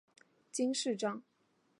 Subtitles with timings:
[0.51, 1.21] 金饰章。